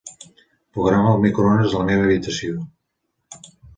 Programa 0.77 1.11
el 1.17 1.21
microones 1.25 1.69
de 1.75 1.81
la 1.81 1.85
meva 1.91 2.07
habitació. 2.07 2.63